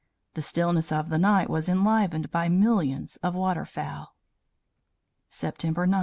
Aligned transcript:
The 0.33 0.41
stillness 0.41 0.91
of 0.91 1.09
the 1.09 1.19
night 1.19 1.47
was 1.47 1.69
enlivened 1.69 2.31
by 2.31 2.49
millions 2.49 3.17
of 3.17 3.35
waterfowl. 3.35 4.15
"September. 5.29 5.85